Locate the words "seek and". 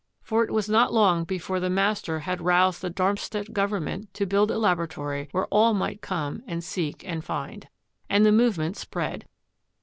6.63-7.23